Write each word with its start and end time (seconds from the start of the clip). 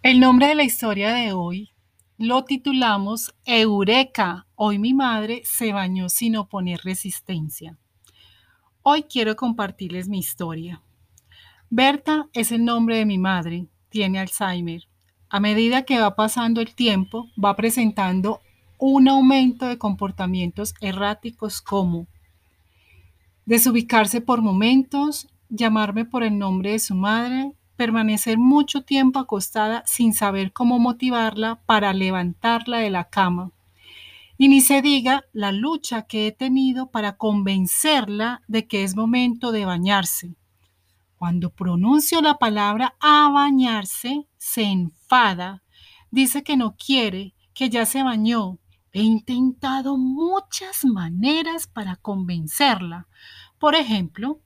El 0.00 0.20
nombre 0.20 0.46
de 0.46 0.54
la 0.54 0.62
historia 0.62 1.12
de 1.12 1.32
hoy 1.32 1.72
lo 2.18 2.44
titulamos 2.44 3.34
Eureka. 3.44 4.46
Hoy 4.54 4.78
mi 4.78 4.94
madre 4.94 5.42
se 5.44 5.72
bañó 5.72 6.08
sin 6.08 6.36
oponer 6.36 6.80
resistencia. 6.84 7.76
Hoy 8.82 9.02
quiero 9.02 9.34
compartirles 9.34 10.08
mi 10.08 10.20
historia. 10.20 10.82
Berta 11.68 12.28
es 12.32 12.52
el 12.52 12.64
nombre 12.64 12.96
de 12.96 13.06
mi 13.06 13.18
madre. 13.18 13.66
Tiene 13.88 14.20
Alzheimer. 14.20 14.82
A 15.30 15.40
medida 15.40 15.82
que 15.82 15.98
va 15.98 16.14
pasando 16.14 16.60
el 16.60 16.76
tiempo, 16.76 17.26
va 17.36 17.56
presentando 17.56 18.40
un 18.78 19.08
aumento 19.08 19.66
de 19.66 19.78
comportamientos 19.78 20.74
erráticos 20.80 21.60
como 21.60 22.06
desubicarse 23.46 24.20
por 24.20 24.42
momentos, 24.42 25.26
llamarme 25.48 26.04
por 26.04 26.22
el 26.22 26.38
nombre 26.38 26.70
de 26.70 26.78
su 26.78 26.94
madre, 26.94 27.57
permanecer 27.78 28.38
mucho 28.38 28.82
tiempo 28.82 29.20
acostada 29.20 29.84
sin 29.86 30.12
saber 30.12 30.52
cómo 30.52 30.80
motivarla 30.80 31.60
para 31.64 31.92
levantarla 31.92 32.78
de 32.78 32.90
la 32.90 33.04
cama. 33.04 33.52
Y 34.36 34.48
ni 34.48 34.60
se 34.60 34.82
diga 34.82 35.24
la 35.32 35.52
lucha 35.52 36.02
que 36.02 36.26
he 36.26 36.32
tenido 36.32 36.90
para 36.90 37.16
convencerla 37.16 38.42
de 38.48 38.66
que 38.66 38.82
es 38.82 38.96
momento 38.96 39.52
de 39.52 39.64
bañarse. 39.64 40.34
Cuando 41.14 41.50
pronuncio 41.50 42.20
la 42.20 42.34
palabra 42.34 42.96
a 42.98 43.30
bañarse, 43.30 44.26
se 44.36 44.64
enfada, 44.64 45.62
dice 46.10 46.42
que 46.42 46.56
no 46.56 46.74
quiere, 46.76 47.34
que 47.54 47.70
ya 47.70 47.86
se 47.86 48.02
bañó. 48.02 48.58
He 48.92 49.02
intentado 49.02 49.96
muchas 49.96 50.84
maneras 50.84 51.68
para 51.68 51.94
convencerla. 51.94 53.06
Por 53.60 53.76
ejemplo, 53.76 54.40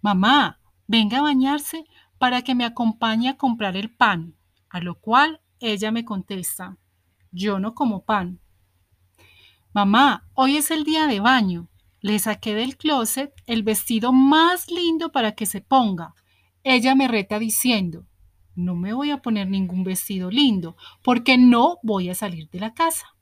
mamá, 0.00 0.58
venga 0.88 1.18
a 1.18 1.22
bañarse 1.22 1.84
para 2.18 2.42
que 2.42 2.54
me 2.54 2.64
acompañe 2.64 3.28
a 3.28 3.36
comprar 3.36 3.76
el 3.76 3.94
pan, 3.94 4.34
a 4.70 4.80
lo 4.80 4.98
cual 5.00 5.40
ella 5.60 5.90
me 5.90 6.04
contesta, 6.04 6.76
yo 7.30 7.58
no 7.58 7.74
como 7.74 8.04
pan. 8.04 8.40
Mamá, 9.72 10.26
hoy 10.34 10.56
es 10.56 10.70
el 10.70 10.84
día 10.84 11.06
de 11.06 11.20
baño. 11.20 11.68
Le 12.00 12.18
saqué 12.18 12.54
del 12.54 12.76
closet 12.76 13.34
el 13.46 13.62
vestido 13.62 14.12
más 14.12 14.70
lindo 14.70 15.12
para 15.12 15.32
que 15.32 15.44
se 15.44 15.60
ponga. 15.60 16.14
Ella 16.62 16.94
me 16.94 17.08
reta 17.08 17.38
diciendo, 17.38 18.06
no 18.54 18.74
me 18.74 18.94
voy 18.94 19.10
a 19.10 19.18
poner 19.18 19.48
ningún 19.48 19.84
vestido 19.84 20.30
lindo 20.30 20.76
porque 21.02 21.36
no 21.36 21.78
voy 21.82 22.08
a 22.08 22.14
salir 22.14 22.48
de 22.48 22.60
la 22.60 22.72
casa. 22.72 23.14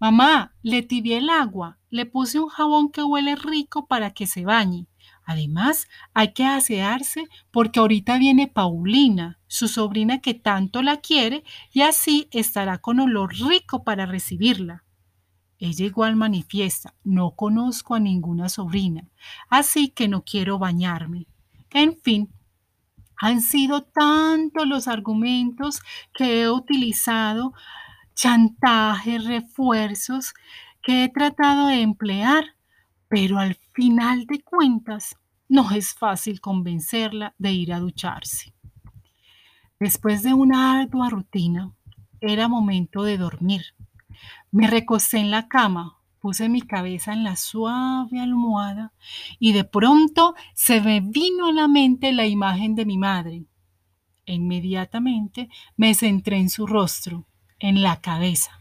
Mamá, 0.00 0.54
le 0.62 0.82
tibié 0.82 1.18
el 1.18 1.28
agua, 1.28 1.78
le 1.90 2.06
puse 2.06 2.40
un 2.40 2.48
jabón 2.48 2.90
que 2.90 3.02
huele 3.02 3.36
rico 3.36 3.86
para 3.86 4.12
que 4.12 4.26
se 4.26 4.44
bañe. 4.44 4.86
Además, 5.24 5.88
hay 6.12 6.32
que 6.32 6.44
asearse 6.44 7.28
porque 7.50 7.80
ahorita 7.80 8.18
viene 8.18 8.46
Paulina, 8.46 9.38
su 9.46 9.68
sobrina 9.68 10.20
que 10.20 10.34
tanto 10.34 10.82
la 10.82 10.98
quiere, 10.98 11.44
y 11.72 11.80
así 11.80 12.28
estará 12.30 12.78
con 12.78 13.00
olor 13.00 13.34
rico 13.34 13.84
para 13.84 14.06
recibirla. 14.06 14.84
Ella 15.58 15.86
igual 15.86 16.16
manifiesta, 16.16 16.94
no 17.04 17.30
conozco 17.30 17.94
a 17.94 18.00
ninguna 18.00 18.48
sobrina, 18.48 19.08
así 19.48 19.88
que 19.88 20.08
no 20.08 20.22
quiero 20.22 20.58
bañarme. 20.58 21.26
En 21.70 21.96
fin, 21.96 22.28
han 23.16 23.40
sido 23.40 23.82
tantos 23.82 24.66
los 24.66 24.88
argumentos 24.88 25.80
que 26.12 26.42
he 26.42 26.50
utilizado, 26.50 27.54
chantajes, 28.14 29.24
refuerzos, 29.24 30.34
que 30.82 31.04
he 31.04 31.08
tratado 31.08 31.68
de 31.68 31.80
emplear 31.80 32.53
pero 33.14 33.38
al 33.38 33.54
final 33.72 34.26
de 34.26 34.42
cuentas 34.42 35.14
no 35.48 35.70
es 35.70 35.94
fácil 35.94 36.40
convencerla 36.40 37.32
de 37.38 37.52
ir 37.52 37.72
a 37.72 37.78
ducharse. 37.78 38.52
Después 39.78 40.24
de 40.24 40.34
una 40.34 40.80
ardua 40.80 41.10
rutina, 41.10 41.72
era 42.20 42.48
momento 42.48 43.04
de 43.04 43.16
dormir. 43.16 43.62
Me 44.50 44.66
recosté 44.66 45.18
en 45.18 45.30
la 45.30 45.46
cama, 45.46 46.00
puse 46.18 46.48
mi 46.48 46.60
cabeza 46.60 47.12
en 47.12 47.22
la 47.22 47.36
suave 47.36 48.18
almohada 48.18 48.92
y 49.38 49.52
de 49.52 49.62
pronto 49.62 50.34
se 50.52 50.80
me 50.80 51.00
vino 51.00 51.46
a 51.46 51.52
la 51.52 51.68
mente 51.68 52.12
la 52.12 52.26
imagen 52.26 52.74
de 52.74 52.84
mi 52.84 52.98
madre. 52.98 53.44
Inmediatamente 54.26 55.48
me 55.76 55.94
centré 55.94 56.38
en 56.38 56.50
su 56.50 56.66
rostro, 56.66 57.28
en 57.60 57.80
la 57.80 58.00
cabeza. 58.00 58.58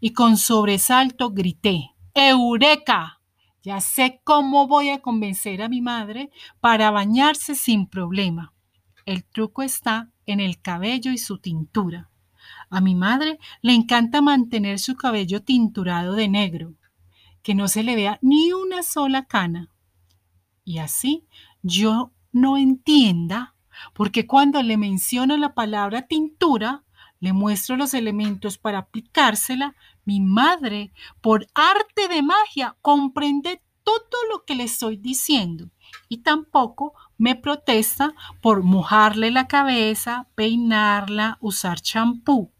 Y 0.00 0.12
con 0.12 0.38
sobresalto 0.38 1.30
grité, 1.30 1.92
¡Eureka! 2.14 3.20
Ya 3.64 3.80
sé 3.80 4.20
cómo 4.24 4.66
voy 4.66 4.90
a 4.90 5.00
convencer 5.00 5.62
a 5.62 5.70
mi 5.70 5.80
madre 5.80 6.30
para 6.60 6.90
bañarse 6.90 7.54
sin 7.54 7.86
problema. 7.86 8.52
El 9.06 9.24
truco 9.24 9.62
está 9.62 10.10
en 10.26 10.38
el 10.38 10.60
cabello 10.60 11.10
y 11.12 11.16
su 11.16 11.38
tintura. 11.38 12.10
A 12.68 12.82
mi 12.82 12.94
madre 12.94 13.38
le 13.62 13.72
encanta 13.72 14.20
mantener 14.20 14.78
su 14.78 14.96
cabello 14.96 15.42
tinturado 15.42 16.14
de 16.14 16.28
negro, 16.28 16.74
que 17.42 17.54
no 17.54 17.66
se 17.68 17.82
le 17.82 17.96
vea 17.96 18.18
ni 18.20 18.52
una 18.52 18.82
sola 18.82 19.24
cana. 19.24 19.70
Y 20.62 20.76
así 20.76 21.24
yo 21.62 22.12
no 22.32 22.58
entienda, 22.58 23.54
porque 23.94 24.26
cuando 24.26 24.62
le 24.62 24.76
menciono 24.76 25.38
la 25.38 25.54
palabra 25.54 26.02
tintura, 26.02 26.83
le 27.24 27.32
muestro 27.32 27.78
los 27.78 27.94
elementos 27.94 28.58
para 28.58 28.80
aplicársela, 28.80 29.74
mi 30.04 30.20
madre, 30.20 30.92
por 31.22 31.46
arte 31.54 32.06
de 32.06 32.20
magia, 32.20 32.76
comprende 32.82 33.62
todo 33.82 34.18
lo 34.30 34.44
que 34.44 34.54
le 34.54 34.64
estoy 34.64 34.98
diciendo 34.98 35.70
y 36.10 36.18
tampoco 36.18 36.92
me 37.16 37.34
protesta 37.34 38.12
por 38.42 38.62
mojarle 38.62 39.30
la 39.30 39.48
cabeza, 39.48 40.28
peinarla, 40.34 41.38
usar 41.40 41.80
champú. 41.80 42.52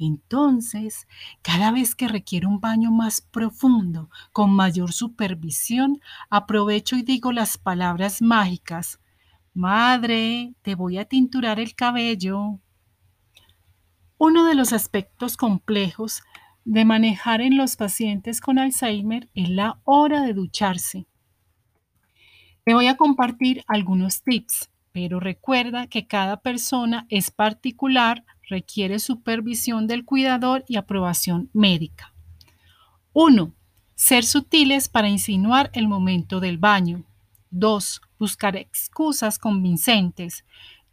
Entonces, 0.00 1.06
cada 1.40 1.70
vez 1.70 1.94
que 1.94 2.08
requiere 2.08 2.48
un 2.48 2.58
baño 2.58 2.90
más 2.90 3.20
profundo, 3.20 4.10
con 4.32 4.50
mayor 4.50 4.92
supervisión, 4.92 6.00
aprovecho 6.28 6.96
y 6.96 7.02
digo 7.02 7.30
las 7.30 7.56
palabras 7.56 8.20
mágicas. 8.20 8.98
Madre, 9.54 10.54
te 10.62 10.74
voy 10.74 10.98
a 10.98 11.04
tinturar 11.04 11.60
el 11.60 11.76
cabello. 11.76 12.58
Uno 14.24 14.44
de 14.44 14.54
los 14.54 14.72
aspectos 14.72 15.36
complejos 15.36 16.22
de 16.64 16.84
manejar 16.84 17.40
en 17.40 17.56
los 17.56 17.74
pacientes 17.74 18.40
con 18.40 18.60
Alzheimer 18.60 19.28
es 19.34 19.48
la 19.48 19.80
hora 19.82 20.22
de 20.22 20.32
ducharse. 20.32 21.06
Te 22.64 22.72
voy 22.72 22.86
a 22.86 22.96
compartir 22.96 23.64
algunos 23.66 24.22
tips, 24.22 24.70
pero 24.92 25.18
recuerda 25.18 25.88
que 25.88 26.06
cada 26.06 26.36
persona 26.36 27.04
es 27.08 27.32
particular, 27.32 28.24
requiere 28.48 29.00
supervisión 29.00 29.88
del 29.88 30.04
cuidador 30.04 30.64
y 30.68 30.76
aprobación 30.76 31.50
médica. 31.52 32.14
1. 33.14 33.52
Ser 33.96 34.22
sutiles 34.22 34.88
para 34.88 35.08
insinuar 35.08 35.72
el 35.74 35.88
momento 35.88 36.38
del 36.38 36.58
baño. 36.58 37.02
2. 37.50 38.00
Buscar 38.20 38.54
excusas 38.54 39.40
convincentes. 39.40 40.44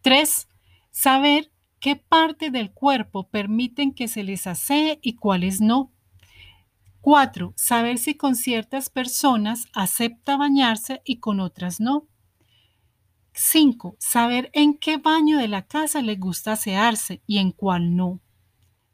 3. 0.02 0.48
Saber 0.90 1.52
¿Qué 1.80 1.96
parte 1.96 2.52
del 2.52 2.72
cuerpo 2.72 3.30
permiten 3.30 3.94
que 3.94 4.10
se 4.10 4.24
les 4.24 4.48
asee 4.48 5.00
y 5.02 5.16
cuáles 5.16 5.62
no? 5.62 5.94
4. 7.00 7.54
Saber 7.56 7.98
si 7.98 8.16
con 8.16 8.36
ciertas 8.36 8.90
personas 8.90 9.68
acepta 9.74 10.36
bañarse 10.36 11.02
y 11.06 11.20
con 11.20 11.40
otras 11.40 11.80
no. 11.80 12.08
5. 13.32 13.96
Saber 13.98 14.50
en 14.52 14.78
qué 14.78 14.98
baño 14.98 15.38
de 15.38 15.48
la 15.48 15.66
casa 15.68 16.02
le 16.02 16.18
gusta 16.18 16.54
asearse 16.54 17.22
y 17.26 17.38
en 17.38 17.52
cuál 17.52 17.96
no. 17.96 18.20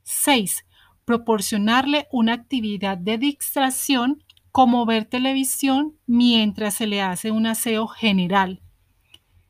6. 0.03 0.63
Proporcionarle 1.05 2.07
una 2.11 2.33
actividad 2.33 2.99
de 2.99 3.17
distracción 3.17 4.23
como 4.51 4.85
ver 4.85 5.05
televisión 5.05 5.97
mientras 6.05 6.75
se 6.75 6.85
le 6.85 7.01
hace 7.01 7.31
un 7.31 7.47
aseo 7.47 7.87
general. 7.87 8.61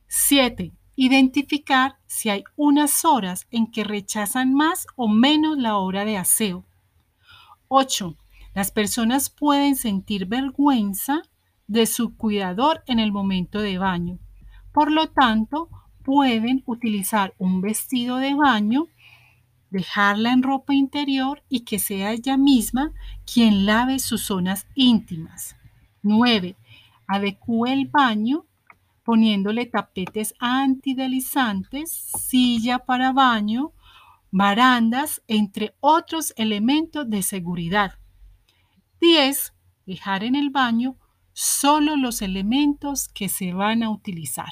7 0.07 0.71
Identificar 0.97 1.97
si 2.07 2.29
hay 2.29 2.45
unas 2.55 3.03
horas 3.03 3.47
en 3.51 3.69
que 3.69 3.83
rechazan 3.83 4.53
más 4.53 4.87
o 4.95 5.09
menos 5.09 5.57
la 5.57 5.77
hora 5.77 6.05
de 6.05 6.17
aseo. 6.17 6.63
8. 7.67 8.15
Las 8.53 8.71
personas 8.71 9.29
pueden 9.29 9.75
sentir 9.75 10.25
vergüenza 10.25 11.21
de 11.67 11.85
su 11.85 12.15
cuidador 12.15 12.83
en 12.87 12.99
el 12.99 13.11
momento 13.11 13.59
de 13.59 13.77
baño. 13.77 14.19
Por 14.71 14.89
lo 14.89 15.09
tanto, 15.09 15.69
pueden 16.03 16.63
utilizar 16.65 17.33
un 17.39 17.59
vestido 17.59 18.17
de 18.17 18.33
baño, 18.33 18.87
dejarla 19.71 20.31
en 20.31 20.43
ropa 20.43 20.73
interior 20.73 21.43
y 21.49 21.61
que 21.61 21.79
sea 21.79 22.13
ella 22.13 22.37
misma 22.37 22.93
quien 23.25 23.65
lave 23.65 23.99
sus 23.99 24.21
zonas 24.21 24.67
íntimas. 24.75 25.57
9. 26.03 26.55
Adecúe 27.07 27.65
el 27.65 27.87
baño 27.87 28.45
poniéndole 29.05 29.67
tapetes 29.67 30.33
antidelizantes, 30.39 31.91
silla 31.91 32.79
para 32.79 33.13
baño, 33.13 33.71
barandas, 34.31 35.21
entre 35.27 35.75
otros 35.79 36.33
elementos 36.35 37.07
de 37.09 37.21
seguridad. 37.21 37.99
10. 38.99 39.53
Dejar 39.85 40.23
en 40.23 40.35
el 40.35 40.49
baño 40.49 40.97
solo 41.33 41.95
los 41.95 42.23
elementos 42.23 43.07
que 43.07 43.29
se 43.29 43.53
van 43.53 43.83
a 43.83 43.91
utilizar. 43.91 44.51